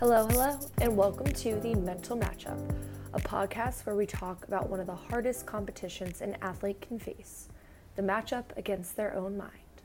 [0.00, 2.72] Hello, hello, and welcome to the Mental Matchup,
[3.14, 7.48] a podcast where we talk about one of the hardest competitions an athlete can face
[7.96, 9.82] the matchup against their own mind.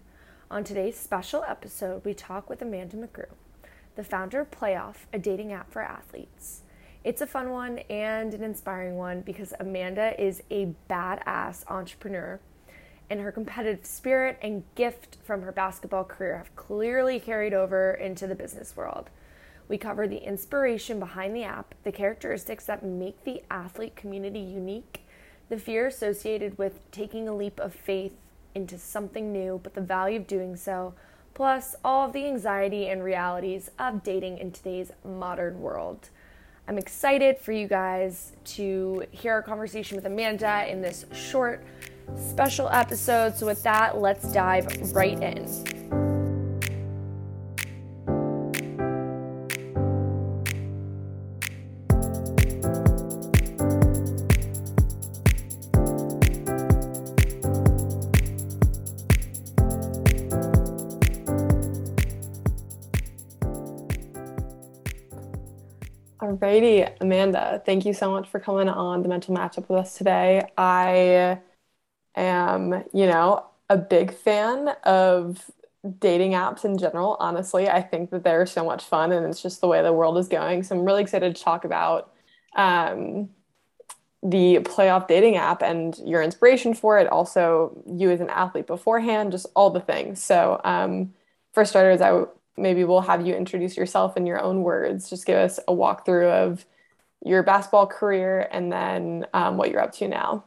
[0.51, 3.31] On today's special episode, we talk with Amanda McGrew,
[3.95, 6.61] the founder of Playoff, a dating app for athletes.
[7.03, 12.39] It's a fun one and an inspiring one because Amanda is a badass entrepreneur,
[13.09, 18.27] and her competitive spirit and gift from her basketball career have clearly carried over into
[18.27, 19.09] the business world.
[19.67, 25.05] We cover the inspiration behind the app, the characteristics that make the athlete community unique,
[25.49, 28.13] the fear associated with taking a leap of faith
[28.55, 30.93] into something new, but the value of doing so,
[31.33, 36.09] plus all of the anxiety and realities of dating in today's modern world.
[36.67, 41.63] I'm excited for you guys to hear our conversation with Amanda in this short,
[42.15, 43.35] special episode.
[43.35, 45.82] So, with that, let's dive right in.
[66.43, 70.43] Alrighty, Amanda, thank you so much for coming on the mental matchup with us today.
[70.57, 71.39] I
[72.15, 75.49] am, you know, a big fan of
[75.99, 77.15] dating apps in general.
[77.21, 80.17] Honestly, I think that they're so much fun and it's just the way the world
[80.17, 80.63] is going.
[80.63, 82.11] So I'm really excited to talk about
[82.57, 83.29] um,
[84.21, 87.07] the playoff dating app and your inspiration for it.
[87.07, 90.21] Also, you as an athlete beforehand, just all the things.
[90.21, 91.13] So, um,
[91.53, 92.25] for starters, I
[92.57, 95.09] maybe we'll have you introduce yourself in your own words.
[95.09, 96.65] Just give us a walkthrough of
[97.25, 100.45] your basketball career and then um, what you're up to now.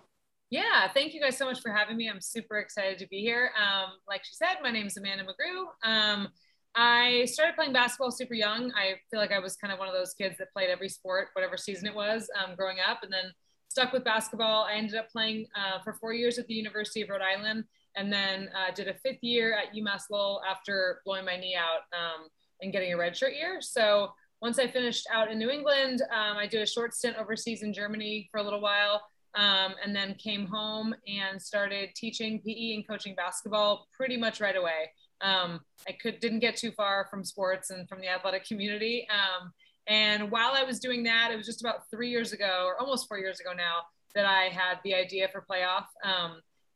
[0.51, 2.09] Yeah, thank you guys so much for having me.
[2.09, 3.51] I'm super excited to be here.
[3.61, 5.67] Um, like she said, my name is Amanda McGrew.
[5.89, 6.29] Um,
[6.77, 8.71] I started playing basketball super young.
[8.77, 11.29] I feel like I was kind of one of those kids that played every sport,
[11.33, 13.33] whatever season it was, um, growing up, and then
[13.69, 14.65] stuck with basketball.
[14.65, 17.65] I ended up playing uh, for four years at the University of Rhode Island
[17.97, 21.81] and then uh, did a fifth year at UMass Lowell after blowing my knee out
[21.93, 22.29] um,
[22.61, 23.61] and getting a redshirt year.
[23.61, 24.11] So
[24.43, 27.73] once I finished out in New England, um, I did a short stint overseas in
[27.73, 29.03] Germany for a little while,
[29.35, 34.57] um, and then came home and started teaching PE and coaching basketball pretty much right
[34.57, 34.93] away.
[35.23, 39.07] Um, I could didn't get too far from sports and from the athletic community.
[39.11, 39.53] Um,
[39.87, 43.09] and while I was doing that, it was just about three years ago, or almost
[43.09, 43.83] four years ago now,
[44.15, 45.85] that I had the idea for playoff.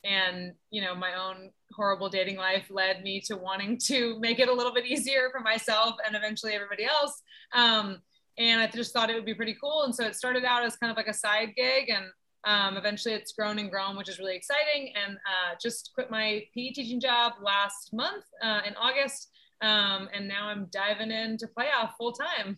[0.04, 4.48] And you know my own horrible dating life led me to wanting to make it
[4.48, 7.22] a little bit easier for myself and eventually everybody else.
[7.54, 7.98] Um,
[8.38, 9.82] and i just thought it would be pretty cool.
[9.84, 12.06] And so it started out as kind of like a side gig and
[12.44, 14.92] um, eventually it's grown and grown which is really exciting.
[14.94, 19.30] And uh, just quit my pe teaching job last month uh, in august.
[19.62, 22.56] Um, and now i'm diving into playoff full time.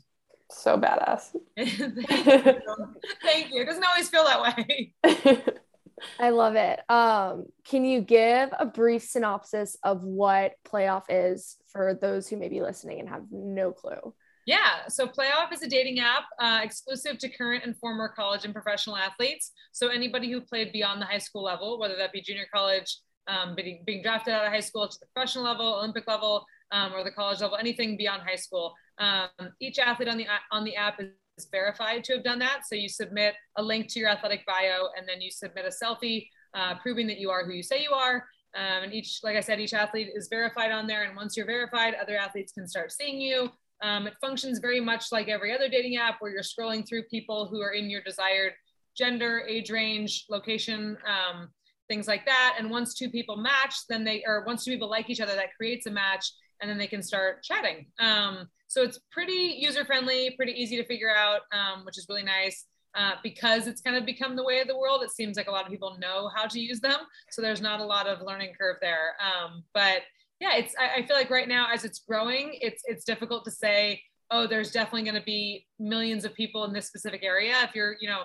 [0.51, 1.35] So badass.
[1.57, 2.65] Thank, you.
[3.23, 3.63] thank you.
[3.63, 4.95] It doesn't always feel that way
[6.23, 6.81] I love it.
[6.89, 12.49] Um, can you give a brief synopsis of what Playoff is for those who may
[12.49, 14.15] be listening and have no clue?
[14.47, 18.55] Yeah, so Playoff is a dating app uh, exclusive to current and former college and
[18.55, 19.51] professional athletes.
[19.73, 23.57] So anybody who played beyond the high school level, whether that be junior college, um,
[23.57, 27.03] being, being drafted out of high school to the professional level, Olympic level, um, or
[27.03, 28.75] the college level, anything beyond high school.
[28.99, 29.29] Um,
[29.61, 32.63] each athlete on the on the app is is verified to have done that.
[32.67, 36.29] So you submit a link to your athletic bio and then you submit a selfie
[36.55, 38.27] uh, proving that you are who you say you are.
[38.55, 41.05] Um, and each, like I said, each athlete is verified on there.
[41.05, 43.51] And once you're verified, other athletes can start seeing you.
[43.83, 47.47] Um, it functions very much like every other dating app where you're scrolling through people
[47.47, 48.53] who are in your desired
[48.97, 51.49] gender, age range, location, um,
[51.89, 52.57] things like that.
[52.59, 55.55] And once two people match, then they, or once two people like each other, that
[55.57, 56.31] creates a match
[56.61, 57.87] and then they can start chatting.
[57.99, 62.23] Um, so it's pretty user friendly, pretty easy to figure out, um, which is really
[62.23, 62.65] nice.
[62.95, 65.51] Uh, because it's kind of become the way of the world, it seems like a
[65.51, 67.01] lot of people know how to use them.
[67.31, 69.15] So there's not a lot of learning curve there.
[69.21, 70.03] Um, but
[70.41, 73.51] yeah, it's I, I feel like right now as it's growing, it's it's difficult to
[73.51, 77.55] say, oh, there's definitely going to be millions of people in this specific area.
[77.63, 78.23] If you're, you know,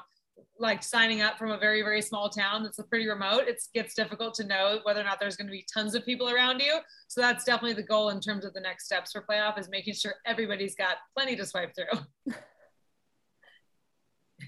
[0.59, 4.33] like signing up from a very very small town that's pretty remote it gets difficult
[4.35, 6.79] to know whether or not there's going to be tons of people around you.
[7.07, 9.93] So that's definitely the goal in terms of the next steps for playoff is making
[9.93, 12.33] sure everybody's got plenty to swipe through.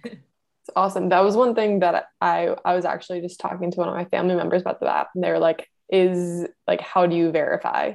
[0.04, 1.10] It's awesome.
[1.10, 4.06] That was one thing that i i was actually just talking to one of my
[4.06, 7.94] family members about the app and they were like is like how do you verify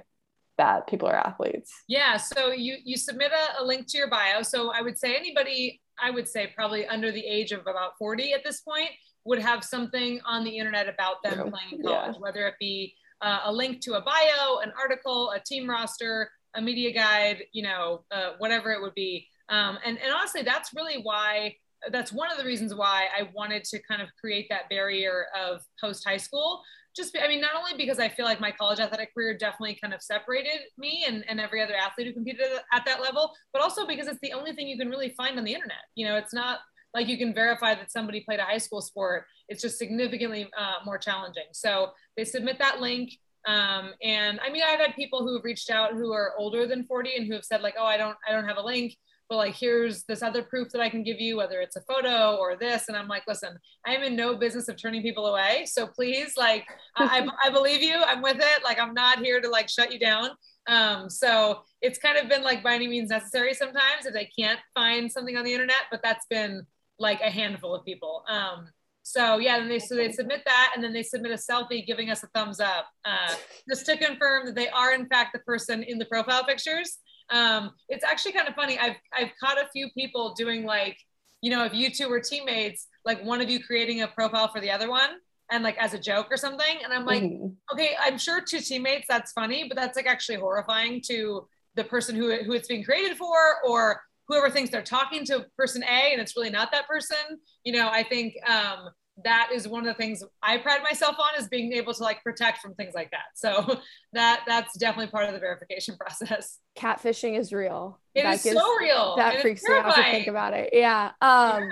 [0.59, 1.73] that people are athletes?
[1.87, 4.43] Yeah so you you submit a, a link to your bio.
[4.43, 8.33] So i would say anybody I would say probably under the age of about 40
[8.33, 8.91] at this point,
[9.25, 11.51] would have something on the internet about them yeah.
[11.51, 12.21] playing in college, yeah.
[12.21, 16.61] whether it be uh, a link to a bio, an article, a team roster, a
[16.61, 19.27] media guide, you know, uh, whatever it would be.
[19.49, 21.57] Um, and, and honestly, that's really why
[21.91, 25.61] that's one of the reasons why I wanted to kind of create that barrier of
[25.81, 26.63] post high school.
[26.97, 29.93] Just, I mean, not only because I feel like my college athletic career definitely kind
[29.93, 33.87] of separated me and, and every other athlete who competed at that level, but also
[33.87, 35.83] because it's the only thing you can really find on the internet.
[35.95, 36.61] You know, it's not
[36.95, 39.27] like you can verify that somebody played a high school sport.
[39.49, 41.45] It's just significantly uh, more challenging.
[41.53, 43.13] So they submit that link.
[43.47, 46.85] Um, and I mean, I've had people who have reached out who are older than
[46.85, 48.97] 40 and who have said like, oh, I don't, I don't have a link
[49.29, 52.37] but like here's this other proof that I can give you, whether it's a photo
[52.37, 52.89] or this.
[52.89, 53.57] And I'm like, listen,
[53.87, 55.65] I am in no business of turning people away.
[55.67, 56.67] So please, like,
[56.97, 58.03] I, I, believe you.
[58.05, 58.65] I'm with it.
[58.65, 60.31] Like, I'm not here to like shut you down.
[60.67, 64.61] Um, so it's kind of been like by any means necessary sometimes if they can't
[64.75, 66.67] find something on the internet, but that's been
[66.99, 68.25] like a handful of people.
[68.29, 68.69] Um,
[69.03, 72.11] so yeah, then they so they submit that and then they submit a selfie giving
[72.11, 73.35] us a thumbs up, uh,
[73.69, 76.99] just to confirm that they are in fact the person in the profile pictures.
[77.31, 78.79] Um, it's actually kind of funny.
[78.79, 80.99] I've I've caught a few people doing like,
[81.41, 84.61] you know, if you two were teammates, like one of you creating a profile for
[84.61, 85.11] the other one
[85.51, 86.79] and like as a joke or something.
[86.83, 87.49] And I'm like, mm-hmm.
[87.73, 92.15] okay, I'm sure two teammates, that's funny, but that's like actually horrifying to the person
[92.15, 93.37] who who it's being created for
[93.67, 97.39] or whoever thinks they're talking to person A and it's really not that person.
[97.65, 98.91] You know, I think um
[99.23, 102.23] that is one of the things I pride myself on is being able to like
[102.23, 103.27] protect from things like that.
[103.35, 103.81] So
[104.13, 106.59] that that's definitely part of the verification process.
[106.77, 108.01] Catfishing is real.
[108.15, 109.15] It that is gives, so real.
[109.17, 110.71] That freaks me out to think about it.
[110.73, 111.13] Yeah.
[111.21, 111.71] Um, yeah.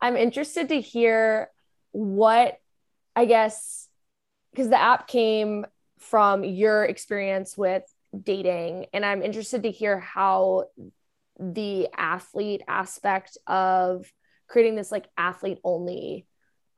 [0.00, 1.50] I'm interested to hear
[1.92, 2.58] what
[3.14, 3.88] I guess
[4.52, 5.66] because the app came
[5.98, 7.82] from your experience with
[8.18, 10.64] dating, and I'm interested to hear how
[11.38, 14.10] the athlete aspect of
[14.48, 16.26] creating this like athlete only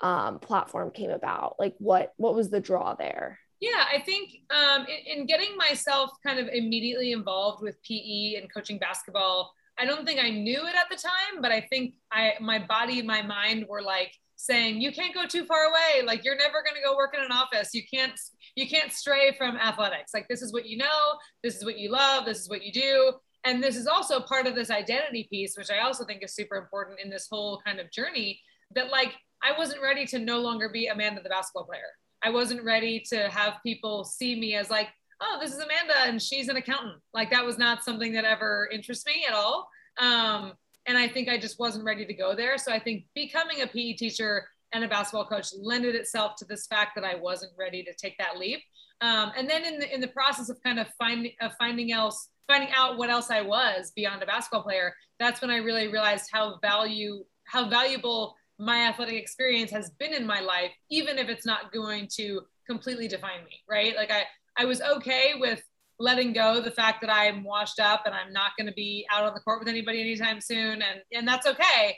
[0.02, 1.56] um, platform came about?
[1.58, 3.38] Like what what was the draw there?
[3.60, 8.52] Yeah, I think um, in, in, getting myself kind of immediately involved with PE and
[8.52, 12.34] coaching basketball, I don't think I knew it at the time, but I think I
[12.40, 16.04] my body and my mind were like saying, "You can't go too far away.
[16.04, 17.72] Like you're never going to go work in an office.
[17.72, 18.18] You can't
[18.56, 20.12] you can't stray from athletics.
[20.12, 21.18] Like this is what you know.
[21.44, 22.24] This is what you love.
[22.24, 23.12] This is what you do."
[23.44, 26.56] And this is also part of this identity piece, which I also think is super
[26.56, 28.40] important in this whole kind of journey.
[28.74, 31.80] That like I wasn't ready to no longer be Amanda, the basketball player.
[32.22, 34.88] I wasn't ready to have people see me as like,
[35.20, 37.00] oh, this is Amanda and she's an accountant.
[37.12, 39.68] Like that was not something that ever interests me at all.
[39.98, 40.52] Um,
[40.86, 42.58] and I think I just wasn't ready to go there.
[42.58, 46.66] So I think becoming a PE teacher and a basketball coach lended itself to this
[46.66, 48.60] fact that I wasn't ready to take that leap.
[49.00, 52.28] Um, and then in the in the process of kind of finding of finding else
[52.48, 56.30] finding out what else I was beyond a basketball player, that's when I really realized
[56.32, 61.44] how value how valuable my athletic experience has been in my life, even if it's
[61.44, 63.96] not going to completely define me, right?
[63.96, 64.22] Like I,
[64.56, 65.60] I was okay with
[65.98, 69.24] letting go the fact that I'm washed up and I'm not going to be out
[69.24, 71.96] on the court with anybody anytime soon, and and that's okay.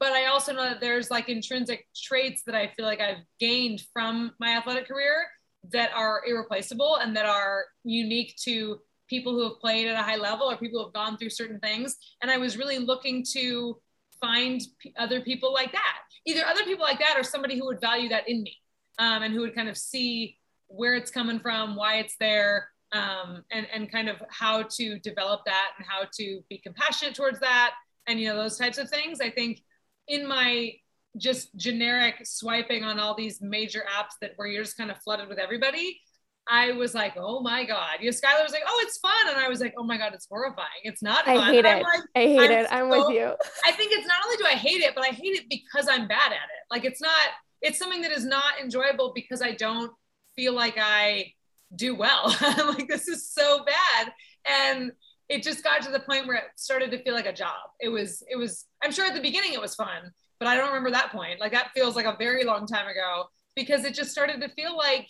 [0.00, 3.82] But I also know that there's like intrinsic traits that I feel like I've gained
[3.92, 5.26] from my athletic career
[5.72, 10.16] that are irreplaceable and that are unique to people who have played at a high
[10.16, 11.96] level or people who have gone through certain things.
[12.22, 13.80] And I was really looking to
[14.20, 15.96] find p- other people like that.
[16.26, 18.56] Either other people like that or somebody who would value that in me
[18.98, 20.36] um, and who would kind of see
[20.68, 25.42] where it's coming from why it's there um, and and kind of how to develop
[25.46, 27.72] that and how to be compassionate towards that
[28.06, 29.20] and you know those types of things.
[29.20, 29.62] I think
[30.08, 30.72] in my
[31.16, 35.28] just generic swiping on all these major apps that where you're just kind of flooded
[35.28, 36.00] with everybody
[36.50, 37.98] I was like, oh my God.
[38.00, 39.28] You know, Schuyler was like, oh, it's fun.
[39.28, 40.66] And I was like, oh my God, it's horrifying.
[40.82, 41.38] It's not fun.
[41.38, 41.82] I hate it.
[41.82, 42.66] Like, I hate I'm it.
[42.72, 43.32] I'm with you.
[43.64, 46.08] I think it's not only do I hate it, but I hate it because I'm
[46.08, 46.64] bad at it.
[46.68, 47.28] Like it's not,
[47.62, 49.92] it's something that is not enjoyable because I don't
[50.34, 51.32] feel like I
[51.76, 52.34] do well.
[52.40, 54.12] I'm like this is so bad.
[54.44, 54.90] And
[55.28, 57.54] it just got to the point where it started to feel like a job.
[57.78, 60.66] It was, it was, I'm sure at the beginning it was fun, but I don't
[60.66, 61.38] remember that point.
[61.38, 64.76] Like that feels like a very long time ago because it just started to feel
[64.76, 65.06] like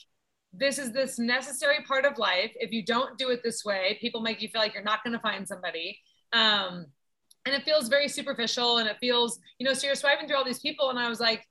[0.52, 2.50] this is this necessary part of life.
[2.57, 5.12] If you don't do it this way, people make you feel like you're not going
[5.12, 5.99] to find somebody.
[6.33, 6.87] Um,
[7.47, 10.45] and it feels very superficial and it feels, you know, so you're swiping through all
[10.45, 10.90] these people.
[10.90, 11.47] And I was like,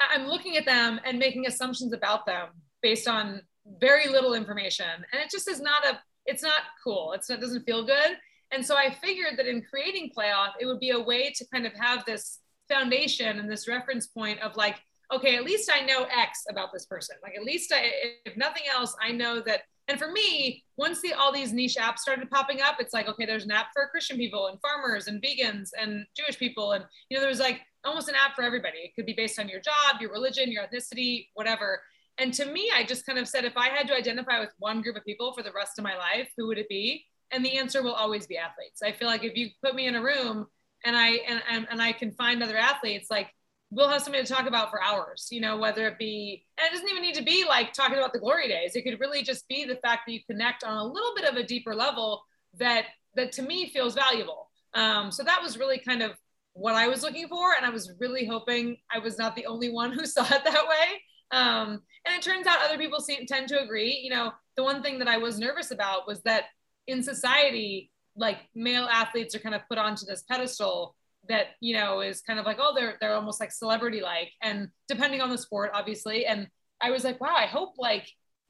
[0.00, 2.48] I'm looking at them and making assumptions about them
[2.82, 3.42] based on
[3.80, 4.86] very little information.
[5.12, 7.12] And it just is not a, it's not cool.
[7.12, 8.16] It's, it doesn't feel good.
[8.50, 11.66] And so I figured that in creating playoff, it would be a way to kind
[11.66, 12.38] of have this
[12.68, 14.76] foundation and this reference point of like,
[15.12, 17.16] okay, at least I know X about this person.
[17.22, 17.90] Like at least I,
[18.24, 19.62] if nothing else, I know that.
[19.88, 23.24] And for me, once the all these niche apps started popping up, it's like, okay,
[23.24, 26.72] there's an app for Christian people and farmers and vegans and Jewish people.
[26.72, 28.78] And, you know, there's like almost an app for everybody.
[28.78, 31.80] It could be based on your job, your religion, your ethnicity, whatever.
[32.18, 34.82] And to me, I just kind of said, if I had to identify with one
[34.82, 37.06] group of people for the rest of my life, who would it be?
[37.30, 38.82] And the answer will always be athletes.
[38.84, 40.46] I feel like if you put me in a room
[40.84, 43.28] and I and, and and I can find other athletes, like
[43.70, 46.72] we'll have something to talk about for hours, you know, whether it be, and it
[46.72, 48.74] doesn't even need to be like talking about the glory days.
[48.74, 51.36] It could really just be the fact that you connect on a little bit of
[51.36, 52.22] a deeper level
[52.58, 54.50] that, that to me feels valuable.
[54.74, 56.12] Um, so that was really kind of
[56.54, 57.52] what I was looking for.
[57.56, 60.66] And I was really hoping I was not the only one who saw it that
[60.68, 61.02] way.
[61.30, 64.00] Um, and it turns out other people seem, tend to agree.
[64.02, 66.44] You know, the one thing that I was nervous about was that
[66.86, 70.96] in society, like male athletes are kind of put onto this pedestal
[71.28, 74.68] that you know is kind of like oh they're they're almost like celebrity like and
[74.88, 76.26] depending on the sport obviously.
[76.26, 76.48] And
[76.80, 78.08] i was like wow i hope like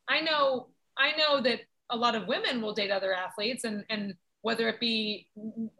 [0.08, 0.68] i know
[0.98, 4.78] i know that a lot of women will date other athletes and and whether it
[4.80, 5.28] be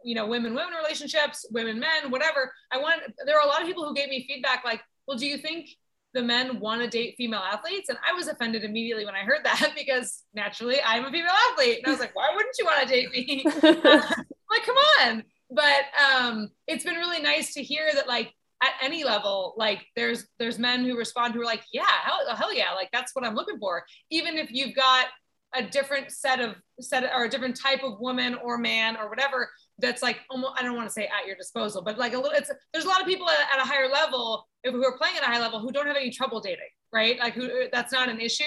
[0.03, 2.51] you know women women relationships women men whatever.
[2.71, 5.25] I want there are a lot of people who gave me feedback like well do
[5.25, 5.69] you think
[6.13, 7.89] the men want to date female athletes?
[7.89, 11.79] And i was offended immediately when i heard that because naturally i'm a female athlete.
[11.79, 13.43] And i was like why wouldn't you want to date me?
[14.51, 19.03] Like come on but um, it's been really nice to hear that like at any
[19.03, 22.89] level like there's there's men who respond who are like yeah hell, hell yeah like
[22.91, 23.83] that's what i'm looking for.
[24.09, 25.07] Even if you've got
[25.55, 29.49] a different set of set or a different type of woman or man or whatever
[29.79, 32.37] that's like almost i don't want to say at your disposal but like a little
[32.37, 35.23] it's there's a lot of people at, at a higher level who are playing at
[35.23, 37.19] a high level who don't have any trouble dating right?
[37.19, 38.43] Like who that's not an issue.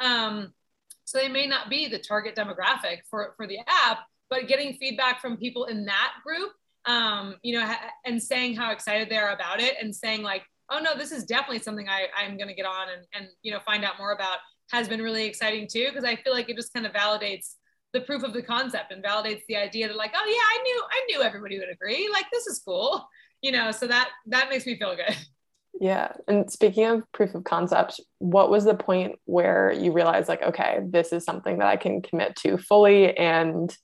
[0.00, 0.52] Um
[1.04, 5.20] so they may not be the target demographic for for the app but getting feedback
[5.20, 6.50] from people in that group
[6.86, 10.78] um, you know and saying how excited they are about it and saying like oh
[10.78, 13.60] no this is definitely something I, i'm going to get on and, and you know
[13.64, 14.38] find out more about
[14.70, 17.54] has been really exciting too because i feel like it just kind of validates
[17.92, 20.82] the proof of the concept and validates the idea that like oh yeah i knew
[20.90, 22.08] i knew everybody would agree.
[22.12, 23.06] Like this is cool
[23.42, 25.16] you know so that that makes me feel good.
[25.80, 30.42] Yeah and speaking of proof of concept what was the point where you realized like
[30.42, 33.76] okay this is something that i can commit to fully and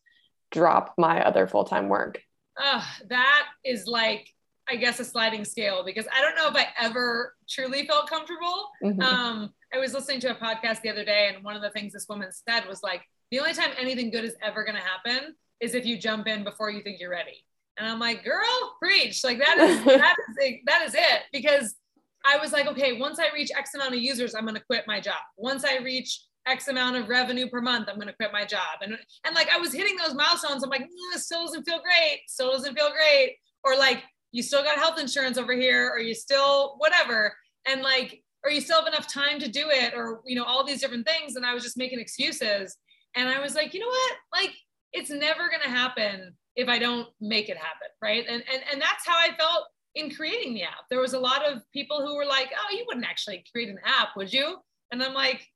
[0.55, 2.23] drop my other full time work?
[2.57, 4.29] Uh, that is like,
[4.69, 8.69] I guess, a sliding scale because I don't know if I ever truly felt comfortable.
[8.83, 9.01] Mm-hmm.
[9.03, 11.93] Um, I was listening to a podcast the other day, and one of the things
[11.93, 15.35] this woman said was like, the only time anything good is ever going to happen
[15.61, 17.45] is if you jump in before you think you're ready.
[17.77, 19.25] And I'm like, girl, preach!
[19.25, 21.75] Like that is that is that is it because
[22.25, 24.85] I was like, okay, once I reach X amount of users, I'm going to quit
[24.87, 25.17] my job.
[25.37, 28.81] Once I reach X amount of revenue per month, I'm going to quit my job.
[28.83, 30.63] And, and like, I was hitting those milestones.
[30.63, 32.21] I'm like, mm, still doesn't feel great.
[32.27, 33.37] Still doesn't feel great.
[33.63, 37.35] Or like, you still got health insurance over here, or you still whatever.
[37.67, 40.65] And like, or you still have enough time to do it, or, you know, all
[40.65, 41.37] these different things.
[41.37, 42.77] And I was just making excuses.
[43.17, 44.17] And I was like, you know what?
[44.33, 44.51] Like,
[44.93, 47.89] it's never going to happen if I don't make it happen.
[48.03, 48.25] Right.
[48.29, 50.85] And, and, and that's how I felt in creating the app.
[50.91, 53.79] There was a lot of people who were like, oh, you wouldn't actually create an
[53.85, 54.57] app, would you?
[54.91, 55.47] And I'm like,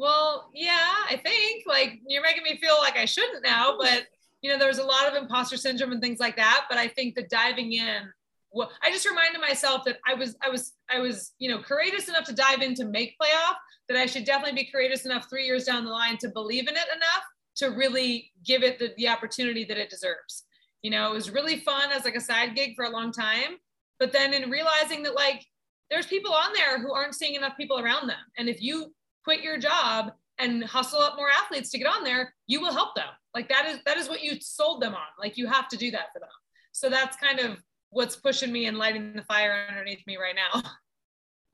[0.00, 4.06] well, yeah, I think like you're making me feel like I shouldn't now, but
[4.40, 6.64] you know, there was a lot of imposter syndrome and things like that.
[6.70, 8.10] But I think the diving in,
[8.50, 12.08] well, I just reminded myself that I was, I was, I was, you know, courageous
[12.08, 13.56] enough to dive in to make playoff.
[13.88, 16.76] That I should definitely be courageous enough three years down the line to believe in
[16.76, 17.24] it enough
[17.56, 20.44] to really give it the, the opportunity that it deserves.
[20.82, 23.58] You know, it was really fun as like a side gig for a long time,
[23.98, 25.44] but then in realizing that like
[25.90, 29.42] there's people on there who aren't seeing enough people around them, and if you quit
[29.42, 33.08] your job and hustle up more athletes to get on there, you will help them.
[33.34, 35.06] Like that is that is what you sold them on.
[35.18, 36.28] Like you have to do that for them.
[36.72, 40.62] So that's kind of what's pushing me and lighting the fire underneath me right now.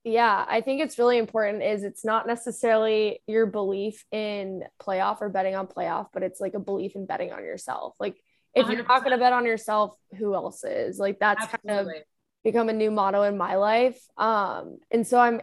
[0.08, 5.28] Yeah, I think it's really important is it's not necessarily your belief in playoff or
[5.28, 7.96] betting on playoff, but it's like a belief in betting on yourself.
[7.98, 8.14] Like
[8.54, 11.00] if you are not going to bet on yourself, who else is?
[11.00, 11.84] Like that's Absolutely.
[11.84, 12.02] kind of
[12.44, 14.00] become a new motto in my life.
[14.16, 15.40] Um and so I'm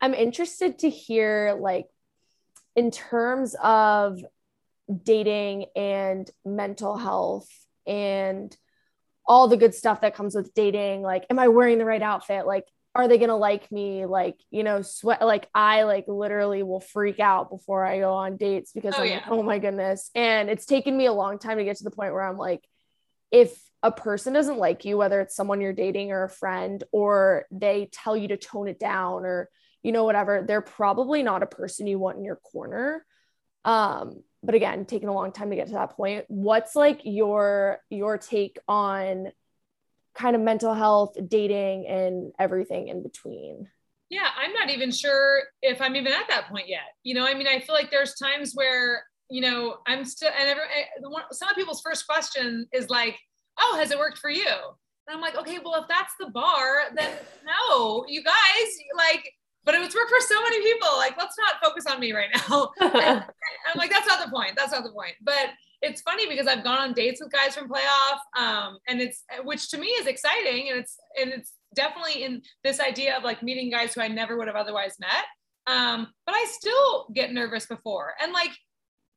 [0.00, 1.86] I'm interested to hear like
[2.76, 4.20] in terms of
[5.02, 7.48] dating and mental health
[7.86, 8.56] and
[9.26, 12.46] all the good stuff that comes with dating like am i wearing the right outfit?
[12.46, 12.64] Like
[12.94, 14.06] are they going to like me?
[14.06, 18.36] Like you know sweat like i like literally will freak out before i go on
[18.36, 19.14] dates because oh, i'm yeah.
[19.16, 20.10] like oh my goodness.
[20.14, 22.64] And it's taken me a long time to get to the point where i'm like
[23.30, 27.44] if a person doesn't like you whether it's someone you're dating or a friend or
[27.50, 29.48] they tell you to tone it down or
[29.82, 33.04] you know, whatever, they're probably not a person you want in your corner.
[33.64, 36.24] Um, but again, taking a long time to get to that point.
[36.28, 39.32] What's like your your take on
[40.14, 43.68] kind of mental health, dating, and everything in between?
[44.10, 46.94] Yeah, I'm not even sure if I'm even at that point yet.
[47.02, 50.48] You know, I mean, I feel like there's times where you know I'm still, and
[50.48, 50.62] every,
[51.32, 53.18] some of people's first question is like,
[53.58, 54.46] "Oh, has it worked for you?"
[55.08, 57.10] And I'm like, okay, well, if that's the bar, then
[57.46, 59.32] no, you guys, like,
[59.64, 60.88] but it was work for so many people.
[60.96, 62.70] Like, let's not focus on me right now.
[62.80, 64.52] I'm like, that's not the point.
[64.56, 65.14] That's not the point.
[65.22, 65.50] But
[65.82, 69.70] it's funny because I've gone on dates with guys from playoff, um, and it's which
[69.70, 73.70] to me is exciting, and it's and it's definitely in this idea of like meeting
[73.70, 75.24] guys who I never would have otherwise met.
[75.66, 78.50] Um, but I still get nervous before, and like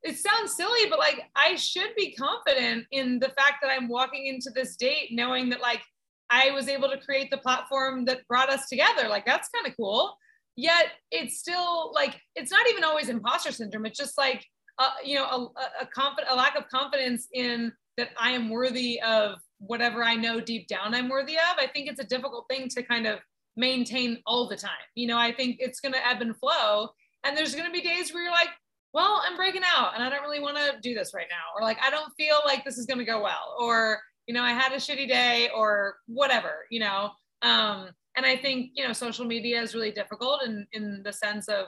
[0.04, 4.28] it sounds silly, but like I should be confident in the fact that I'm walking
[4.28, 5.82] into this date knowing that like
[6.30, 9.08] I was able to create the platform that brought us together.
[9.08, 10.16] Like that's kind of cool.
[10.62, 13.88] Yet it's still like it's not even always imposter syndrome.
[13.88, 14.46] It's just like
[14.78, 19.02] uh, you know a, a, confident a lack of confidence in that I am worthy
[19.02, 21.58] of whatever I know deep down I'm worthy of.
[21.58, 23.18] I think it's a difficult thing to kind of
[23.58, 24.86] maintain all the time.
[24.94, 26.90] You know, I think it's going to ebb and flow.
[27.24, 28.50] And there's going to be days where you're like,
[28.94, 31.56] well, I'm breaking out and I don't really want to do this right now.
[31.56, 33.56] Or like, I don't feel like this is going to go well.
[33.60, 37.10] Or, you know, I had a shitty day or whatever, you know.
[37.42, 41.48] Um, and I think, you know, social media is really difficult in, in the sense
[41.48, 41.68] of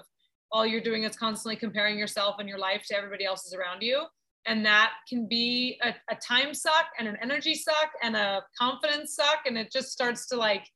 [0.51, 4.03] all you're doing is constantly comparing yourself and your life to everybody else's around you.
[4.45, 9.15] And that can be a, a time suck and an energy suck and a confidence
[9.15, 9.39] suck.
[9.45, 10.67] And it just starts to like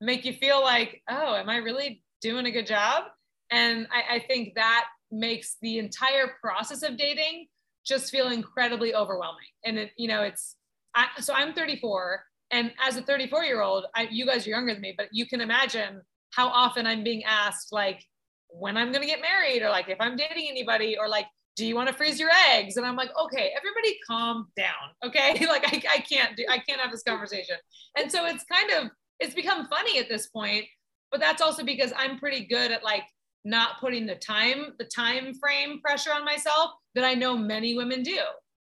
[0.00, 3.04] make you feel like, oh, am I really doing a good job?
[3.50, 7.46] And I, I think that makes the entire process of dating
[7.84, 9.46] just feel incredibly overwhelming.
[9.64, 10.56] And it, you know, it's
[10.94, 14.72] I, so I'm 34, and as a 34 year old, I, you guys are younger
[14.72, 16.00] than me, but you can imagine
[16.30, 18.02] how often I'm being asked like
[18.48, 21.26] when I'm gonna get married, or like if I'm dating anybody, or like
[21.56, 22.76] do you want to freeze your eggs?
[22.76, 24.74] And I'm like, okay, everybody calm down.
[25.04, 25.46] Okay.
[25.48, 27.56] like I, I can't do, I can't have this conversation.
[27.96, 30.64] And so it's kind of, it's become funny at this point,
[31.10, 33.04] but that's also because I'm pretty good at like
[33.44, 38.02] not putting the time the time frame pressure on myself that I know many women
[38.02, 38.18] do.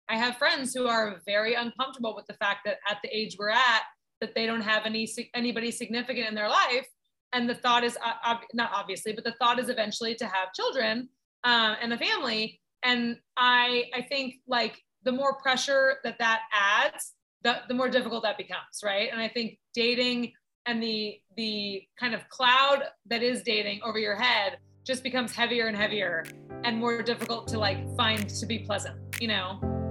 [0.09, 3.49] I have friends who are very uncomfortable with the fact that at the age we're
[3.49, 3.82] at
[4.21, 6.88] that they don't have any anybody significant in their life.
[7.34, 11.10] And the thought is uh, not obviously but the thought is eventually to have children
[11.43, 12.60] uh, and a family.
[12.84, 18.23] And I I think like the more pressure that that adds the, the more difficult
[18.23, 19.10] that becomes right?
[19.12, 20.34] And I think dating
[20.65, 25.65] and the the kind of cloud that is dating over your head just becomes heavier
[25.65, 26.25] and heavier
[26.63, 29.85] and more difficult to like find to be pleasant, you know?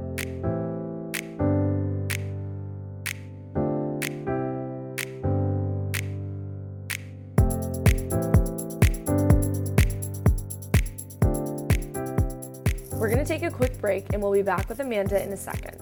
[13.24, 15.80] To take a quick break and we'll be back with Amanda in a second.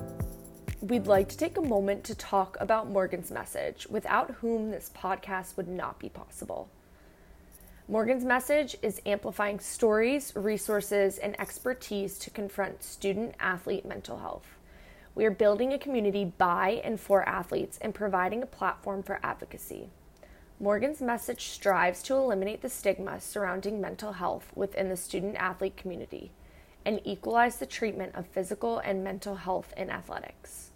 [0.81, 5.57] We'd like to take a moment to talk about Morgan's message, without whom this podcast
[5.57, 6.69] would not be possible.
[7.89, 14.47] Morgan's message is amplifying stories, resources, and expertise to confront student athlete mental health.
[15.17, 19.89] We are building a community by and for athletes and providing a platform for advocacy.
[20.61, 26.31] Morgan's message strives to eliminate the stigma surrounding mental health within the student athlete community
[26.85, 30.71] and equalize the treatment of physical and mental health in athletics.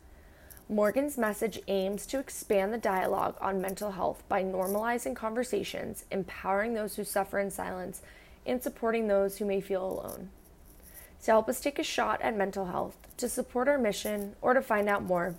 [0.68, 6.96] Morgan's message aims to expand the dialogue on mental health by normalizing conversations, empowering those
[6.96, 8.02] who suffer in silence,
[8.44, 10.30] and supporting those who may feel alone.
[11.24, 14.62] To help us take a shot at mental health, to support our mission, or to
[14.62, 15.36] find out more,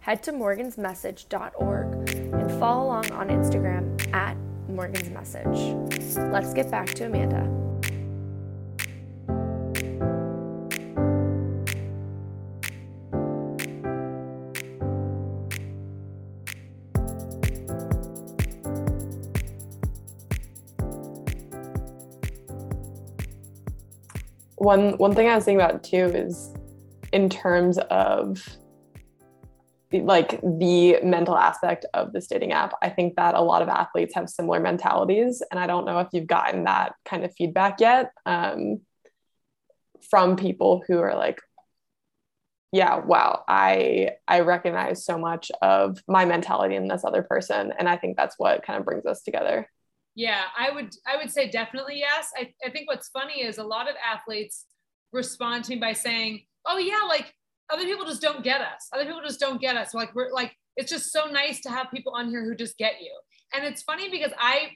[0.00, 4.36] head to morgansmessage.org and follow along on Instagram at
[4.68, 6.16] Morgan's Message.
[6.16, 7.65] Let's get back to Amanda.
[24.66, 26.52] One one thing I was thinking about too is
[27.12, 28.44] in terms of
[29.92, 34.14] like the mental aspect of this dating app i think that a lot of athletes
[34.14, 38.10] have similar mentalities and i don't know if you've gotten that kind of feedback yet
[38.26, 38.80] um,
[40.10, 41.40] from people who are like
[42.72, 47.88] yeah wow i i recognize so much of my mentality in this other person and
[47.88, 49.70] i think that's what kind of brings us together
[50.16, 52.30] yeah, I would I would say definitely yes.
[52.36, 54.64] I, I think what's funny is a lot of athletes
[55.12, 57.32] respond to me by saying, "Oh yeah, like
[57.70, 58.88] other people just don't get us.
[58.94, 59.92] Other people just don't get us.
[59.92, 62.94] Like we're like it's just so nice to have people on here who just get
[63.02, 63.12] you."
[63.54, 64.70] And it's funny because I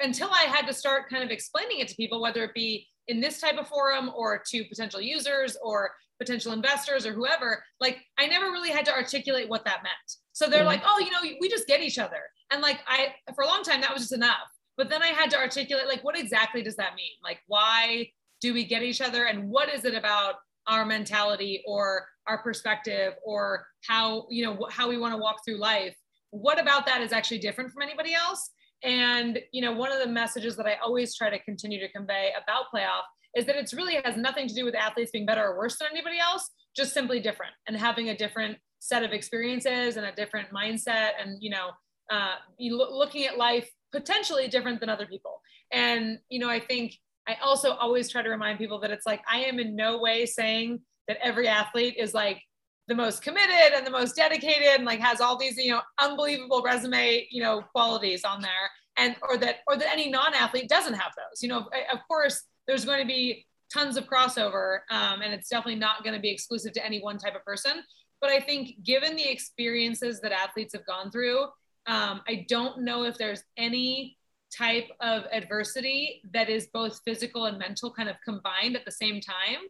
[0.00, 3.20] until I had to start kind of explaining it to people, whether it be in
[3.20, 8.26] this type of forum or to potential users or potential investors or whoever, like I
[8.26, 9.94] never really had to articulate what that meant.
[10.32, 10.68] So they're mm-hmm.
[10.68, 12.22] like, oh, you know, we just get each other.
[12.50, 14.48] And like I, for a long time, that was just enough.
[14.76, 17.12] But then I had to articulate like, what exactly does that mean?
[17.22, 18.10] Like, why
[18.40, 19.24] do we get each other?
[19.24, 20.34] And what is it about
[20.68, 25.58] our mentality or our perspective or how, you know, how we want to walk through
[25.58, 25.96] life?
[26.30, 28.50] What about that is actually different from anybody else?
[28.82, 32.32] And, you know, one of the messages that I always try to continue to convey
[32.42, 35.56] about playoff is that it's really has nothing to do with athletes being better or
[35.56, 40.06] worse than anybody else, just simply different and having a different set of experiences and
[40.06, 41.70] a different mindset and you know
[42.12, 45.40] uh, you lo- looking at life potentially different than other people.
[45.72, 46.94] And you know i think
[47.26, 50.26] i also always try to remind people that it's like i am in no way
[50.26, 52.40] saying that every athlete is like
[52.88, 56.62] the most committed and the most dedicated and like has all these you know unbelievable
[56.64, 58.70] resume you know qualities on there.
[58.98, 61.42] And or that or that any non-athlete doesn't have those.
[61.42, 65.78] You know of course there's going to be tons of crossover um, and it's definitely
[65.78, 67.82] not going to be exclusive to any one type of person.
[68.20, 71.46] But i think given the experiences that athletes have gone through
[71.86, 74.16] um, i don't know if there's any
[74.56, 79.20] type of adversity that is both physical and mental kind of combined at the same
[79.20, 79.60] time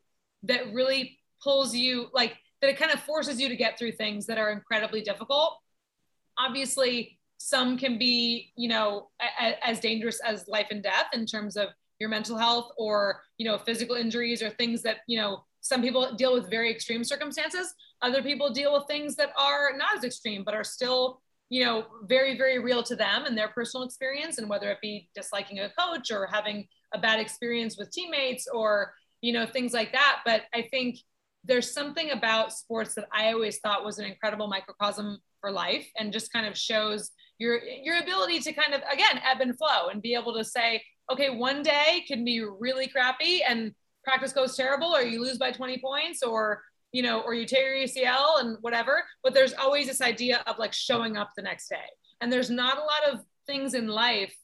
[0.42, 4.26] that really pulls you like that it kind of forces you to get through things
[4.26, 5.58] that are incredibly difficult.
[6.38, 11.56] Obviously some can be you know a, as dangerous as life and death in terms
[11.56, 15.82] of your mental health or you know physical injuries or things that you know some
[15.82, 17.74] people deal with very extreme circumstances.
[18.02, 21.86] Other people deal with things that are not as extreme but are still you know
[22.04, 25.70] very very real to them and their personal experience and whether it be disliking a
[25.78, 30.20] coach or having a bad experience with teammates or you know things like that.
[30.24, 30.98] But i think
[31.44, 36.12] there's something about sports that i always thought was an incredible microcosm for life and
[36.12, 40.02] just kind of shows your your ability to kind of again ebb and flow and
[40.02, 43.72] be able to say okay one day can be really crappy and
[44.04, 47.74] practice goes terrible or you lose by 20 points or you know or you tear
[47.74, 51.68] your acl and whatever but there's always this idea of like showing up the next
[51.68, 51.76] day.
[52.20, 54.34] And there's not a lot of things in life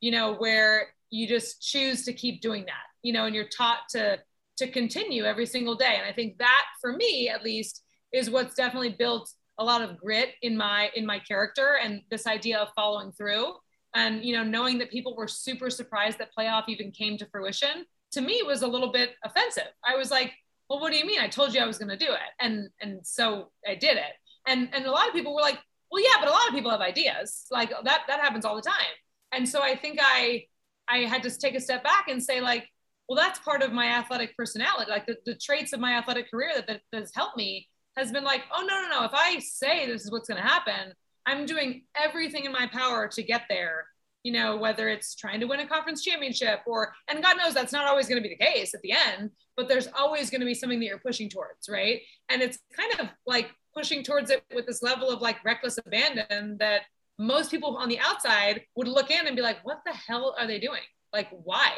[0.00, 3.88] you know where you just choose to keep doing that you know and you're taught
[3.90, 4.18] to
[4.56, 5.96] to continue every single day.
[5.96, 7.82] And i think that for me at least
[8.12, 12.26] is what's definitely built a lot of grit in my in my character and this
[12.26, 13.54] idea of following through.
[13.94, 17.86] And you know knowing that people were super surprised that playoff even came to fruition
[18.12, 19.68] to me was a little bit offensive.
[19.84, 20.32] I was like
[20.68, 21.20] well what do you mean?
[21.20, 22.30] I told you i was going to do it.
[22.40, 24.14] And and so i did it.
[24.46, 25.58] And and a lot of people were like
[25.90, 27.46] well yeah but a lot of people have ideas.
[27.50, 28.94] Like that that happens all the time.
[29.32, 30.44] And so i think i
[30.88, 32.68] i had to take a step back and say like
[33.08, 34.90] well that's part of my athletic personality.
[34.90, 38.12] Like the, the traits of my athletic career that, that, that has helped me has
[38.12, 39.04] been like, oh, no, no, no.
[39.04, 40.92] If I say this is what's going to happen,
[41.24, 43.86] I'm doing everything in my power to get there.
[44.26, 47.72] You know, whether it's trying to win a conference championship or, and God knows that's
[47.72, 50.46] not always going to be the case at the end, but there's always going to
[50.46, 52.00] be something that you're pushing towards, right?
[52.28, 56.56] And it's kind of like pushing towards it with this level of like reckless abandon
[56.58, 56.82] that
[57.18, 60.46] most people on the outside would look in and be like, what the hell are
[60.46, 60.82] they doing?
[61.12, 61.72] Like, why?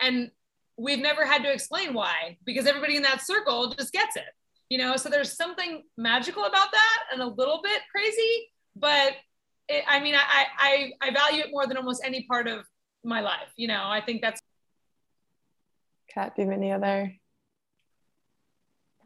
[0.00, 0.30] And
[0.80, 4.32] we've never had to explain why because everybody in that circle just gets it
[4.70, 9.12] you know so there's something magical about that and a little bit crazy but
[9.70, 12.64] it, i mean I, I i value it more than almost any part of
[13.02, 13.82] my life you know?
[13.84, 14.40] I think that's
[16.12, 17.14] kat do you have any other?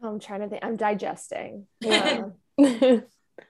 [0.01, 0.63] Oh, I'm trying to think.
[0.63, 1.67] I'm digesting.
[2.57, 2.99] Yeah.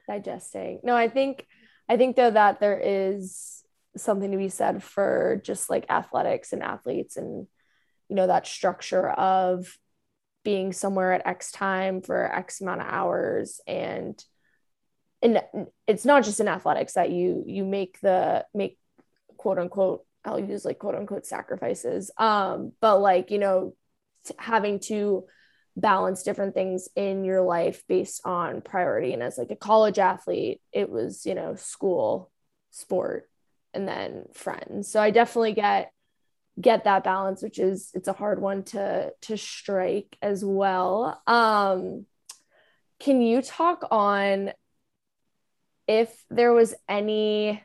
[0.07, 0.79] digesting.
[0.83, 1.45] No i think
[1.87, 3.63] i think though that there is
[3.95, 7.47] something to be said for just like athletics and athletes and
[8.09, 9.77] you know that structure of
[10.43, 14.23] being somewhere at X time for X amount of hours and
[15.21, 15.41] and
[15.87, 18.77] it's not just in athletics that you you make the make
[19.37, 22.11] quote unquote I'll use like quote unquote sacrifices.
[22.17, 23.75] Um but like you know
[24.37, 25.25] having to
[25.77, 29.13] balance different things in your life based on priority.
[29.13, 32.31] And as like a college athlete it was you know school
[32.71, 33.29] sport
[33.73, 34.91] and then friends.
[34.91, 35.91] So I definitely get
[36.59, 41.21] get that balance which is it's a hard one to to strike as well.
[41.27, 42.05] Um
[42.99, 44.51] can you talk on
[45.87, 47.61] if there was any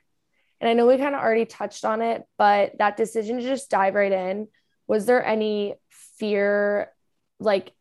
[0.61, 3.71] and i know we kind of already touched on it but that decision to just
[3.71, 4.49] dive right in
[4.87, 6.91] was there any fear
[7.39, 7.73] like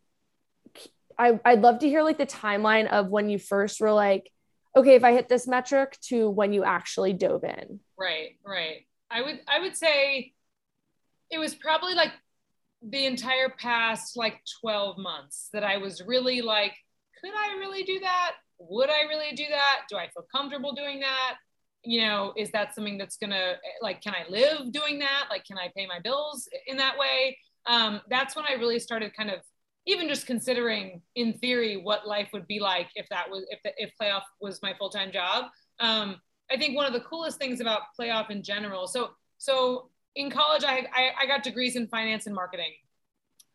[1.17, 4.31] I, i'd love to hear like the timeline of when you first were like
[4.75, 9.21] okay if i hit this metric to when you actually dove in right right i
[9.21, 10.33] would i would say
[11.29, 12.11] it was probably like
[12.81, 16.73] the entire past like 12 months that I was really like,
[17.21, 18.35] could I really do that?
[18.59, 19.81] Would I really do that?
[19.89, 21.35] Do I feel comfortable doing that?
[21.83, 25.25] You know, is that something that's gonna like, can I live doing that?
[25.29, 27.37] Like, can I pay my bills in that way?
[27.67, 29.39] Um, that's when I really started kind of
[29.85, 33.71] even just considering in theory what life would be like if that was if the,
[33.77, 35.45] if playoff was my full-time job.
[35.79, 36.17] Um,
[36.51, 38.87] I think one of the coolest things about playoff in general.
[38.87, 42.73] So so in college, I, I, I got degrees in finance and marketing.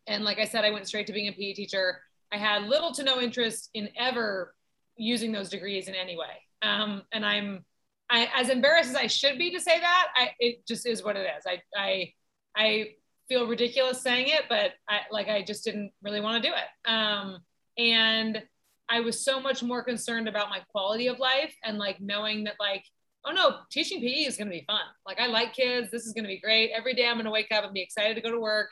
[0.07, 2.01] And like I said, I went straight to being a PE teacher.
[2.31, 4.55] I had little to no interest in ever
[4.97, 6.41] using those degrees in any way.
[6.61, 7.65] Um, and I'm
[8.09, 11.15] I, as embarrassed as I should be to say that, I, it just is what
[11.15, 11.43] it is.
[11.47, 12.13] I, I,
[12.55, 12.89] I
[13.27, 16.89] feel ridiculous saying it, but I, like I just didn't really want to do it.
[16.89, 17.39] Um,
[17.77, 18.41] And
[18.89, 22.55] I was so much more concerned about my quality of life and like knowing that
[22.59, 22.85] like,
[23.25, 24.81] oh no, teaching PE is going to be fun.
[25.07, 25.89] Like I like kids.
[25.91, 26.71] This is going to be great.
[26.71, 28.69] Every day I'm going to wake up and be excited to go to work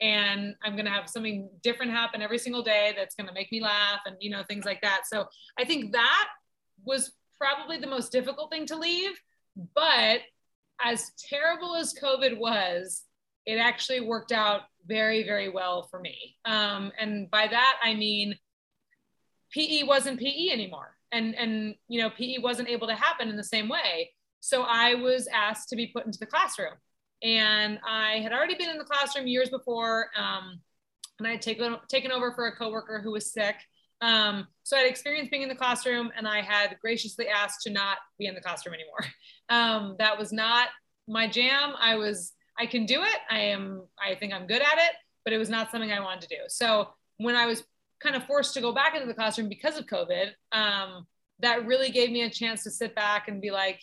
[0.00, 3.50] and I'm going to have something different happen every single day that's going to make
[3.50, 5.02] me laugh and you know things like that.
[5.06, 5.26] So
[5.58, 6.28] I think that
[6.84, 9.12] was probably the most difficult thing to leave,
[9.74, 10.20] but
[10.82, 13.02] as terrible as COVID was,
[13.46, 16.36] it actually worked out very very well for me.
[16.44, 18.36] Um, and by that I mean
[19.52, 20.96] PE wasn't PE anymore.
[21.12, 24.10] And, and, you know, PE wasn't able to happen in the same way.
[24.40, 26.74] So I was asked to be put into the classroom.
[27.22, 30.10] And I had already been in the classroom years before.
[30.16, 30.60] Um,
[31.18, 33.56] and I had taken, taken over for a coworker who was sick.
[34.00, 37.70] Um, so I had experience being in the classroom and I had graciously asked to
[37.70, 39.04] not be in the classroom anymore.
[39.48, 40.70] Um, that was not
[41.06, 41.74] my jam.
[41.78, 43.18] I was, I can do it.
[43.30, 46.22] I am, I think I'm good at it, but it was not something I wanted
[46.22, 46.40] to do.
[46.48, 47.62] So when I was
[48.00, 51.06] kind of forced to go back into the classroom because of COVID, um,
[51.38, 53.80] that really gave me a chance to sit back and be like,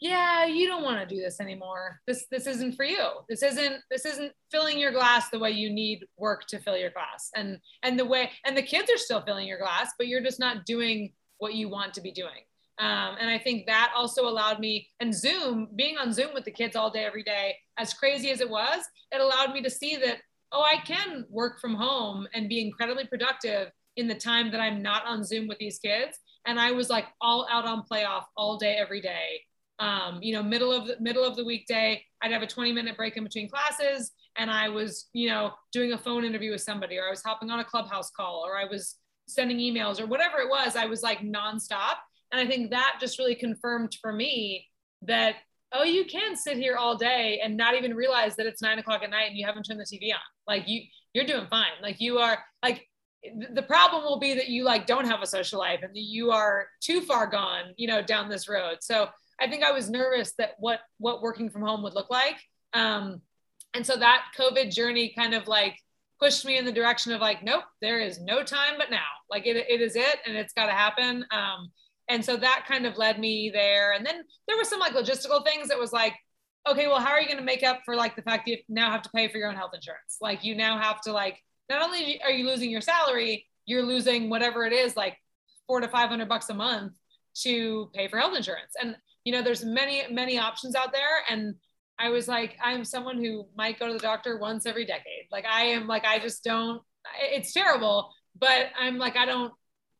[0.00, 2.00] yeah, you don't want to do this anymore.
[2.06, 3.04] This this isn't for you.
[3.28, 6.90] This isn't this isn't filling your glass the way you need work to fill your
[6.90, 7.30] glass.
[7.34, 10.40] And and the way and the kids are still filling your glass, but you're just
[10.40, 12.44] not doing what you want to be doing.
[12.78, 16.52] Um, and I think that also allowed me, and Zoom, being on Zoom with the
[16.52, 19.96] kids all day, every day, as crazy as it was, it allowed me to see
[19.96, 20.18] that
[20.52, 24.80] oh, I can work from home and be incredibly productive in the time that I'm
[24.80, 26.18] not on Zoom with these kids.
[26.46, 29.40] And I was like all out on playoff all day, every day.
[29.78, 32.96] Um, you know, middle of the middle of the weekday, I'd have a 20 minute
[32.96, 36.98] break in between classes, and I was, you know, doing a phone interview with somebody,
[36.98, 38.96] or I was hopping on a clubhouse call, or I was
[39.28, 40.74] sending emails, or whatever it was.
[40.74, 41.96] I was like nonstop,
[42.32, 44.66] and I think that just really confirmed for me
[45.02, 45.36] that
[45.72, 49.02] oh, you can sit here all day and not even realize that it's nine o'clock
[49.02, 50.20] at night and you haven't turned the TV on.
[50.46, 51.72] Like you, you're doing fine.
[51.82, 52.86] Like you are like
[53.50, 56.68] the problem will be that you like don't have a social life and you are
[56.80, 58.78] too far gone, you know, down this road.
[58.80, 59.08] So
[59.40, 62.36] I think I was nervous that what what working from home would look like.
[62.72, 63.22] Um,
[63.74, 65.76] and so that COVID journey kind of like
[66.20, 69.06] pushed me in the direction of like, nope, there is no time but now.
[69.30, 71.24] Like it, it is it and it's got to happen.
[71.30, 71.70] Um,
[72.08, 73.92] and so that kind of led me there.
[73.92, 76.14] And then there were some like logistical things that was like,
[76.68, 78.58] okay, well, how are you going to make up for like the fact that you
[78.68, 80.16] now have to pay for your own health insurance?
[80.20, 81.38] Like you now have to like,
[81.70, 85.16] not only are you losing your salary, you're losing whatever it is, like
[85.66, 86.94] four to 500 bucks a month
[87.42, 88.72] to pay for health insurance.
[88.80, 88.96] And,
[89.28, 91.22] you know, there's many, many options out there.
[91.28, 91.54] And
[91.98, 95.26] I was like, I'm someone who might go to the doctor once every decade.
[95.30, 96.80] Like I am like, I just don't,
[97.20, 98.10] it's terrible,
[98.40, 99.52] but I'm like, I don't,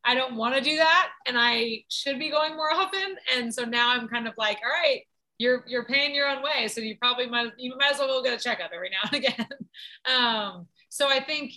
[0.03, 3.17] I don't want to do that and I should be going more often.
[3.37, 5.01] And so now I'm kind of like, all right,
[5.37, 6.67] you're you're paying your own way.
[6.67, 9.23] So you probably might you might as well go get a checkup every now and
[9.23, 9.47] again.
[10.11, 11.53] um, so I think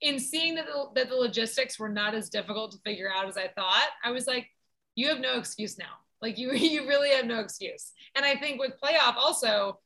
[0.00, 3.36] in seeing that the, that the logistics were not as difficult to figure out as
[3.36, 4.46] I thought, I was like,
[4.94, 5.98] you have no excuse now.
[6.22, 7.92] Like you you really have no excuse.
[8.14, 9.78] And I think with playoff also,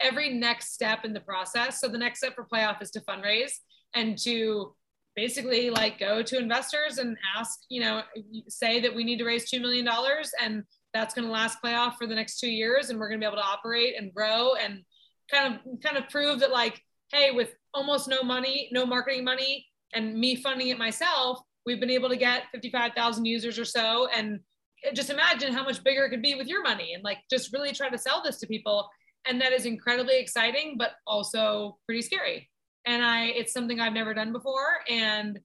[0.00, 1.80] every next step in the process.
[1.80, 3.52] So the next step for playoff is to fundraise
[3.94, 4.74] and to
[5.14, 8.02] basically like go to investors and ask, you know,
[8.48, 9.86] say that we need to raise $2 million
[10.40, 10.62] and
[10.94, 12.90] that's going to last playoff for the next two years.
[12.90, 14.82] And we're going to be able to operate and grow and
[15.30, 16.80] kind of, kind of prove that like,
[17.12, 21.90] Hey, with almost no money, no marketing money and me funding it myself, we've been
[21.90, 24.08] able to get 55,000 users or so.
[24.14, 24.40] And
[24.86, 27.52] Uh, just imagine how much bigger it could be with your money and like, just
[27.52, 28.88] really try to sell this to people.
[29.26, 32.48] And that is incredibly exciting, but also pretty scary.
[32.86, 34.80] And I it's something I've never done before.
[34.88, 35.38] And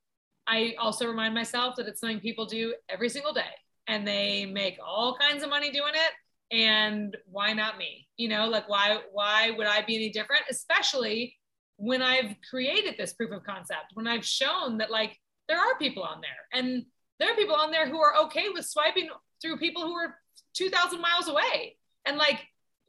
[0.47, 3.41] I also remind myself that it's something people do every single day.
[3.87, 6.55] And they make all kinds of money doing it.
[6.55, 8.07] And why not me?
[8.17, 10.43] You know like why why would I be any different?
[10.49, 11.35] Especially
[11.77, 15.17] when I've created this proof of concept when I've shown that like
[15.49, 16.61] there are people on there.
[16.61, 16.85] And
[17.19, 19.09] there are people on there who are okay with swiping
[19.41, 20.15] through people who are
[20.53, 22.39] 2000 miles away and like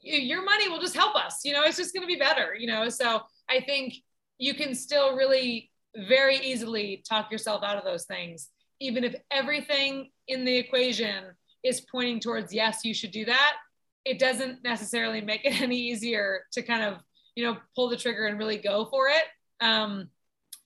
[0.00, 2.66] your money will just help us you know it's just going to be better you
[2.66, 3.94] know so I think
[4.38, 10.10] you can still really very easily talk yourself out of those things, even if everything
[10.28, 11.24] in the equation
[11.64, 13.56] is pointing towards yes, you should do that.
[14.04, 17.00] It doesn't necessarily make it any easier to kind of,
[17.34, 19.24] you know, pull the trigger and really go for it.
[19.60, 20.10] Um,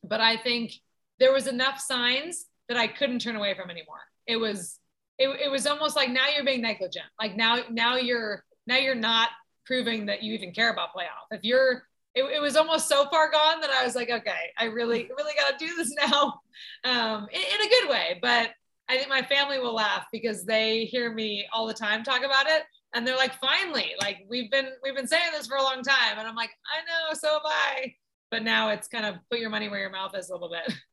[0.03, 0.73] but I think
[1.19, 3.99] there was enough signs that I couldn't turn away from anymore.
[4.27, 4.79] It was,
[5.19, 7.07] it, it was almost like now you're being negligent.
[7.21, 9.31] Like now, now you're, now you're not
[9.67, 11.27] proving that you even care about playoff.
[11.33, 11.83] If you're
[12.15, 15.35] it, it was almost so far gone that I was like, okay, I really, really
[15.35, 16.41] got to do this now
[16.85, 18.19] um, in, in, a good way.
[18.21, 18.51] But
[18.89, 22.47] I think my family will laugh because they hear me all the time talk about
[22.47, 22.63] it.
[22.95, 26.19] And they're like, finally, like we've been, we've been saying this for a long time.
[26.19, 27.95] And I'm like, I know, so have I.
[28.33, 30.75] But now it's kind of put your money where your mouth is a little bit.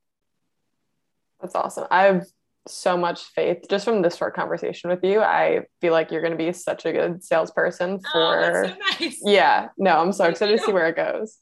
[1.42, 1.86] That's awesome.
[1.92, 2.26] I have
[2.68, 5.22] so much faith just from this short conversation with you.
[5.22, 8.64] I feel like you're going to be such a good salesperson Oh, for.
[8.68, 9.20] that's so nice.
[9.26, 11.38] Yeah, no, I'm so Thank excited to see where it goes.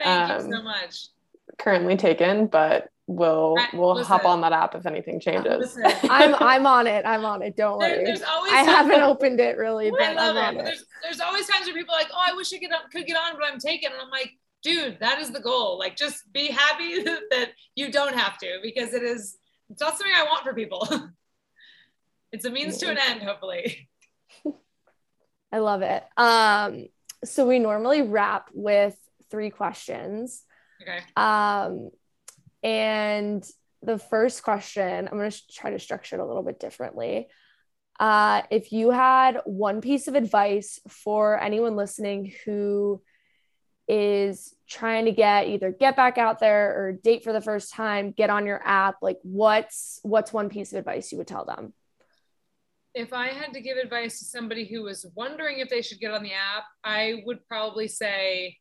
[0.00, 1.06] Thank you Um, so much.
[1.58, 5.78] Currently taken, but we'll Right, we'll hop on that app if anything changes.
[6.10, 7.06] I'm I'm on it.
[7.06, 7.56] I'm on it.
[7.56, 8.04] Don't there- worry.
[8.04, 10.60] there's always I haven't where- opened it really, I but I'm love on it.
[10.60, 10.64] it.
[10.64, 13.16] There's, there's always times where people are like, oh, I wish I could, could get
[13.16, 13.92] on, but I'm taken.
[13.92, 14.32] And I'm like,
[14.66, 15.78] dude, that is the goal.
[15.78, 19.36] Like, just be happy that you don't have to because it is,
[19.70, 20.88] it's not something I want for people.
[22.32, 23.88] it's a means to an end, hopefully.
[25.52, 26.02] I love it.
[26.16, 26.86] Um,
[27.24, 28.96] so we normally wrap with
[29.30, 30.42] three questions.
[30.82, 30.98] Okay.
[31.16, 31.90] Um,
[32.64, 33.48] and
[33.82, 37.28] the first question, I'm going to try to structure it a little bit differently.
[38.00, 43.00] Uh, if you had one piece of advice for anyone listening who
[43.88, 48.10] is trying to get either get back out there or date for the first time,
[48.10, 51.72] get on your app, like what's what's one piece of advice you would tell them?
[52.94, 56.12] If I had to give advice to somebody who was wondering if they should get
[56.12, 58.56] on the app, I would probably say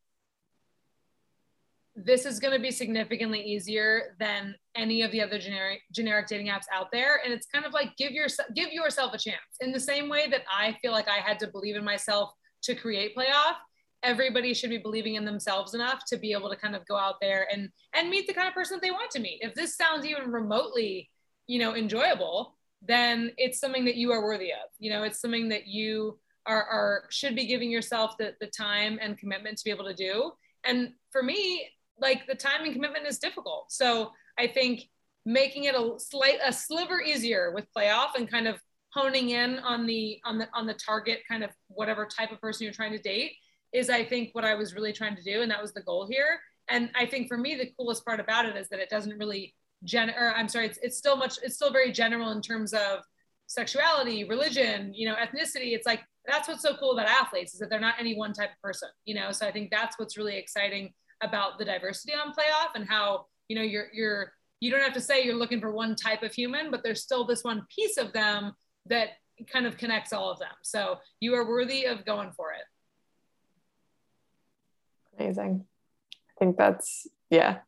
[1.96, 6.48] this is going to be significantly easier than any of the other generic generic dating
[6.48, 9.72] apps out there and it's kind of like give yourself give yourself a chance in
[9.72, 13.16] the same way that i feel like i had to believe in myself to create
[13.16, 13.56] playoff
[14.06, 17.16] everybody should be believing in themselves enough to be able to kind of go out
[17.20, 19.40] there and and meet the kind of person that they want to meet.
[19.42, 21.10] If this sounds even remotely
[21.48, 22.56] you know enjoyable
[22.88, 24.70] then it's something that you are worthy of.
[24.80, 29.00] You know it's something that you are, are should be giving yourself the, the time
[29.02, 30.32] and commitment to be able to do.
[30.64, 31.68] And for me
[32.00, 33.72] like the time and commitment is difficult.
[33.72, 34.90] So i think
[35.26, 38.60] making it a slight a sliver easier with playoff and kind of
[38.94, 42.64] honing in on the on the on the target kind of whatever type of person
[42.64, 43.34] you're trying to date
[43.76, 46.08] is i think what i was really trying to do and that was the goal
[46.08, 46.40] here.
[46.70, 49.54] And i think for me the coolest part about it is that it doesn't really
[49.84, 53.00] gen or i'm sorry it's, it's still much it's still very general in terms of
[53.48, 55.74] sexuality religion you know ethnicity.
[55.76, 58.50] It's like that's what's so cool about athletes is that they're not any one type
[58.52, 59.32] of person you know?
[59.32, 63.56] So i think that's what's really exciting about the diversity on playoff and how you
[63.56, 66.72] know you're you're you don't have to say you're looking for one type of human
[66.72, 68.54] but there's still this one piece of them
[68.88, 69.10] that
[69.52, 70.54] kind of connects all of them.
[70.64, 72.64] So you are worthy of going for it
[75.18, 75.66] Amazing.
[76.14, 77.60] I think that's yeah.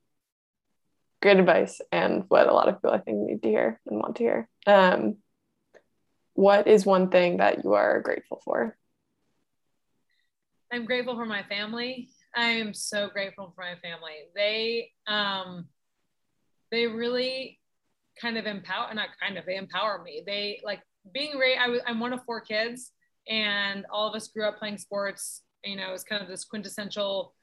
[1.21, 4.17] Great advice and what a lot of people I think need to hear and want
[4.17, 4.49] to hear.
[4.67, 5.17] Um,
[6.33, 8.77] what is one thing that you are grateful for?
[10.71, 15.65] i'm grateful for my family i am so grateful for my family they um
[16.71, 17.59] they really
[18.19, 20.81] kind of empower not kind of they empower me they like
[21.13, 22.91] being raised i'm one of four kids
[23.29, 26.45] and all of us grew up playing sports you know it was kind of this
[26.45, 27.33] quintessential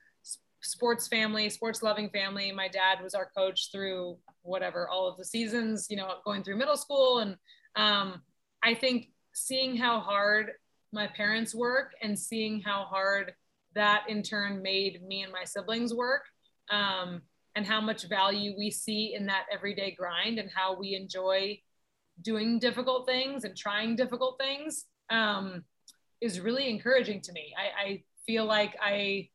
[0.64, 5.24] sports family sports loving family my dad was our coach through whatever all of the
[5.24, 7.36] seasons you know going through middle school and
[7.76, 8.22] um,
[8.62, 10.52] i think seeing how hard
[10.92, 13.32] my parents work and seeing how hard
[13.74, 16.22] that in turn made me and my siblings work
[16.70, 17.20] um,
[17.56, 21.58] and how much value we see in that everyday grind and how we enjoy
[22.22, 25.64] doing difficult things and trying difficult things um,
[26.20, 27.52] is really encouraging to me.
[27.58, 29.28] I, I feel like I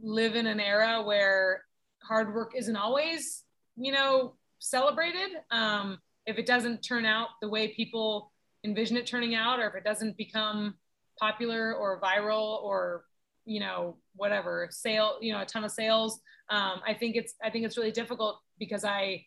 [0.00, 1.64] live in an era where
[2.02, 3.44] hard work isn't always,
[3.76, 5.30] you know, celebrated.
[5.50, 8.32] Um, if it doesn't turn out the way people
[8.64, 10.74] envision it turning out, or if it doesn't become
[11.18, 13.04] popular or viral or
[13.44, 17.50] you know whatever sale you know a ton of sales um, i think it's i
[17.50, 19.22] think it's really difficult because i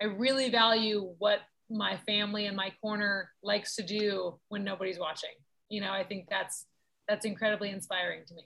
[0.00, 5.30] i really value what my family and my corner likes to do when nobody's watching
[5.68, 6.66] you know i think that's
[7.08, 8.44] that's incredibly inspiring to me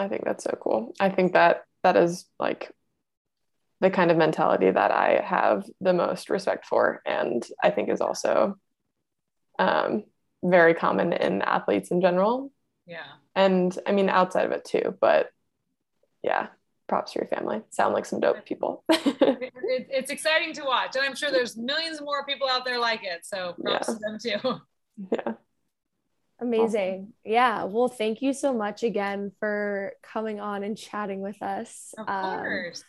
[0.00, 0.94] I think that's so cool.
[0.98, 2.72] I think that that is like
[3.80, 8.00] the kind of mentality that I have the most respect for, and I think is
[8.00, 8.56] also
[9.58, 10.04] um,
[10.42, 12.50] very common in athletes in general.
[12.86, 15.30] yeah And I mean, outside of it too, but
[16.22, 16.48] yeah,
[16.88, 17.60] props to your family.
[17.70, 18.84] Sound like some dope people.
[18.88, 19.16] it,
[19.76, 23.04] it, it's exciting to watch and i'm sure there's millions more people out there like
[23.04, 23.94] it so props Yeah.
[23.94, 24.60] to them too
[25.12, 25.32] yeah.
[26.40, 27.12] Amazing.
[27.24, 27.64] Yeah.
[27.64, 31.94] Well, thank you so much again for coming on and chatting with us.
[31.98, 32.84] of Um, course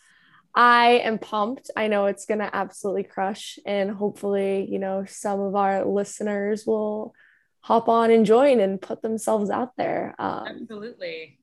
[0.54, 1.70] I am pumped.
[1.76, 3.58] I know it's going to absolutely crush.
[3.64, 7.14] And hopefully, you know, some of our listeners will
[7.60, 10.14] hop on and join and put themselves out there.
[10.18, 11.38] Um, Absolutely.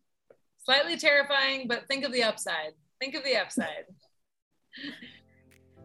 [0.63, 2.73] Slightly terrifying, but think of the upside.
[2.99, 3.85] Think of the upside.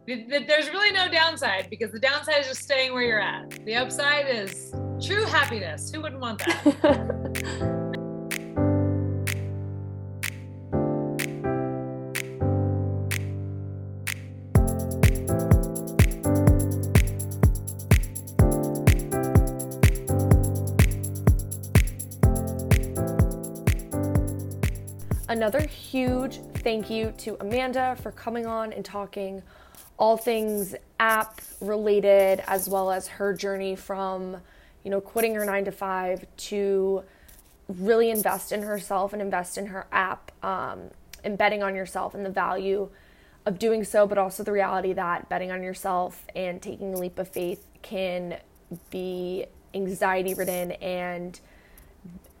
[0.07, 3.49] There's really no downside because the downside is just staying where you're at.
[3.65, 4.71] The upside is
[5.03, 5.91] true happiness.
[5.91, 7.75] Who wouldn't want that?
[25.27, 29.41] Another huge thank you to Amanda for coming on and talking
[29.97, 34.37] all things app related, as well as her journey from,
[34.83, 37.03] you know, quitting her nine to five to
[37.67, 40.91] really invest in herself and invest in her app, um,
[41.23, 42.89] and betting on yourself and the value
[43.45, 47.17] of doing so, but also the reality that betting on yourself and taking a leap
[47.19, 48.37] of faith can
[48.89, 51.39] be anxiety ridden and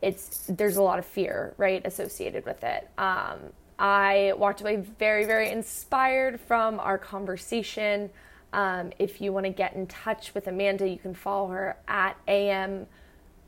[0.01, 2.89] it's there's a lot of fear right associated with it.
[2.97, 3.39] Um,
[3.79, 8.09] i walked away very very inspired from our conversation.
[8.53, 12.17] Um, if you want to get in touch with amanda you can follow her at
[12.27, 12.87] am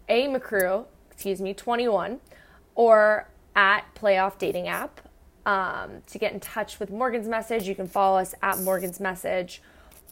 [0.10, 2.20] a mcgrew excuse me 21
[2.76, 5.02] or at playoff dating app.
[5.46, 9.62] Um, to get in touch with morgan's message you can follow us at morgan's message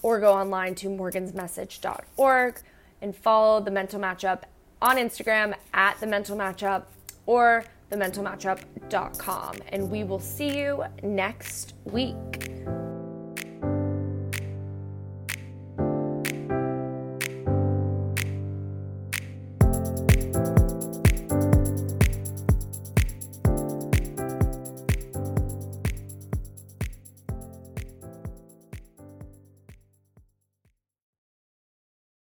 [0.02, 2.62] or go online to morgansmessage.org
[3.02, 4.44] and follow the mental matchup
[4.82, 6.84] on Instagram at the mental matchup
[7.26, 9.58] or thementalmatchup.com.
[9.70, 12.16] And we will see you next week.